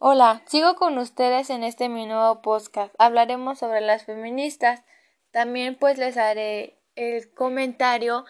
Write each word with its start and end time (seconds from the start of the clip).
Hola, 0.00 0.42
sigo 0.46 0.76
con 0.76 0.96
ustedes 0.96 1.50
en 1.50 1.64
este 1.64 1.88
mi 1.88 2.06
nuevo 2.06 2.40
podcast. 2.40 2.94
Hablaremos 2.98 3.58
sobre 3.58 3.80
las 3.80 4.04
feministas. 4.04 4.84
También 5.32 5.74
pues 5.74 5.98
les 5.98 6.16
haré 6.16 6.78
el 6.94 7.34
comentario 7.34 8.24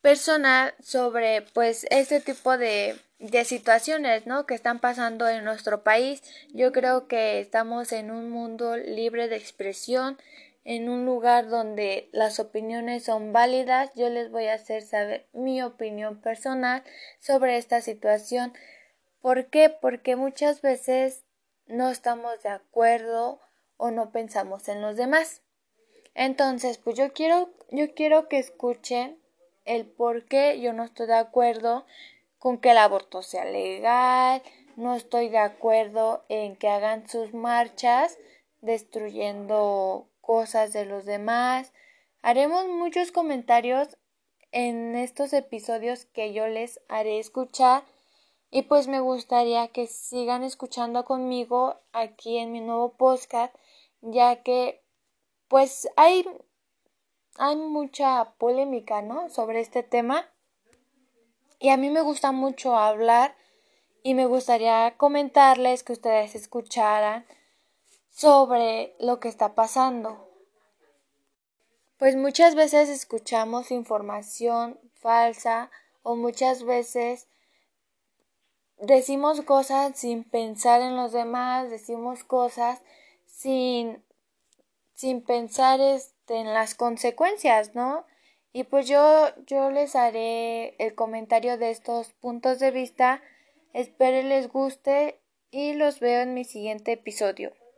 personal 0.00 0.74
sobre 0.80 1.42
pues 1.42 1.86
este 1.90 2.20
tipo 2.20 2.56
de, 2.56 2.96
de 3.18 3.44
situaciones, 3.44 4.26
¿no? 4.26 4.46
que 4.46 4.54
están 4.54 4.78
pasando 4.78 5.28
en 5.28 5.44
nuestro 5.44 5.84
país. 5.84 6.22
Yo 6.54 6.72
creo 6.72 7.06
que 7.06 7.38
estamos 7.38 7.92
en 7.92 8.10
un 8.10 8.30
mundo 8.30 8.78
libre 8.78 9.28
de 9.28 9.36
expresión, 9.36 10.16
en 10.64 10.88
un 10.88 11.04
lugar 11.04 11.50
donde 11.50 12.08
las 12.12 12.40
opiniones 12.40 13.04
son 13.04 13.34
válidas. 13.34 13.90
Yo 13.94 14.08
les 14.08 14.30
voy 14.30 14.46
a 14.46 14.54
hacer 14.54 14.80
saber 14.80 15.26
mi 15.34 15.60
opinión 15.60 16.22
personal 16.22 16.82
sobre 17.20 17.58
esta 17.58 17.82
situación. 17.82 18.54
¿Por 19.20 19.46
qué? 19.46 19.68
Porque 19.68 20.16
muchas 20.16 20.62
veces 20.62 21.24
no 21.66 21.90
estamos 21.90 22.42
de 22.42 22.50
acuerdo 22.50 23.40
o 23.76 23.90
no 23.90 24.10
pensamos 24.10 24.68
en 24.68 24.80
los 24.80 24.96
demás. 24.96 25.42
Entonces, 26.14 26.78
pues 26.78 26.96
yo 26.96 27.12
quiero, 27.12 27.50
yo 27.70 27.94
quiero 27.94 28.28
que 28.28 28.38
escuchen 28.38 29.18
el 29.64 29.86
por 29.86 30.24
qué 30.24 30.60
yo 30.60 30.72
no 30.72 30.84
estoy 30.84 31.06
de 31.06 31.14
acuerdo 31.14 31.86
con 32.38 32.58
que 32.58 32.70
el 32.70 32.78
aborto 32.78 33.22
sea 33.22 33.44
legal, 33.44 34.42
no 34.76 34.94
estoy 34.94 35.28
de 35.28 35.38
acuerdo 35.38 36.24
en 36.28 36.56
que 36.56 36.68
hagan 36.68 37.08
sus 37.08 37.34
marchas 37.34 38.18
destruyendo 38.60 40.08
cosas 40.20 40.72
de 40.72 40.84
los 40.84 41.04
demás. 41.04 41.72
Haremos 42.22 42.66
muchos 42.66 43.12
comentarios 43.12 43.96
en 44.52 44.96
estos 44.96 45.32
episodios 45.32 46.06
que 46.06 46.32
yo 46.32 46.46
les 46.46 46.80
haré 46.88 47.18
escuchar 47.18 47.84
y 48.50 48.62
pues 48.62 48.88
me 48.88 49.00
gustaría 49.00 49.68
que 49.68 49.86
sigan 49.86 50.42
escuchando 50.42 51.04
conmigo 51.04 51.80
aquí 51.92 52.38
en 52.38 52.52
mi 52.52 52.60
nuevo 52.60 52.94
podcast, 52.94 53.54
ya 54.00 54.42
que 54.42 54.82
pues 55.48 55.88
hay, 55.96 56.24
hay 57.36 57.56
mucha 57.56 58.32
polémica, 58.38 59.02
¿no? 59.02 59.28
Sobre 59.28 59.60
este 59.60 59.82
tema. 59.82 60.30
Y 61.58 61.70
a 61.70 61.76
mí 61.76 61.90
me 61.90 62.00
gusta 62.00 62.32
mucho 62.32 62.76
hablar 62.76 63.34
y 64.02 64.14
me 64.14 64.26
gustaría 64.26 64.96
comentarles 64.96 65.82
que 65.82 65.92
ustedes 65.92 66.34
escucharan 66.34 67.26
sobre 68.10 68.94
lo 69.00 69.20
que 69.20 69.28
está 69.28 69.54
pasando. 69.54 70.28
Pues 71.98 72.14
muchas 72.16 72.54
veces 72.54 72.88
escuchamos 72.88 73.70
información 73.72 74.78
falsa 74.94 75.70
o 76.02 76.14
muchas 76.14 76.62
veces 76.62 77.28
decimos 78.80 79.40
cosas 79.42 79.98
sin 79.98 80.24
pensar 80.24 80.80
en 80.80 80.96
los 80.96 81.12
demás, 81.12 81.70
decimos 81.70 82.24
cosas 82.24 82.80
sin, 83.26 84.02
sin 84.94 85.22
pensar 85.22 85.80
este, 85.80 86.36
en 86.36 86.54
las 86.54 86.74
consecuencias, 86.74 87.74
¿no? 87.74 88.04
Y 88.52 88.64
pues 88.64 88.88
yo, 88.88 89.28
yo 89.46 89.70
les 89.70 89.94
haré 89.94 90.74
el 90.78 90.94
comentario 90.94 91.58
de 91.58 91.70
estos 91.70 92.12
puntos 92.14 92.58
de 92.58 92.70
vista. 92.70 93.22
Espero 93.72 94.26
les 94.26 94.48
guste 94.48 95.20
y 95.50 95.74
los 95.74 96.00
veo 96.00 96.22
en 96.22 96.34
mi 96.34 96.44
siguiente 96.44 96.92
episodio. 96.92 97.52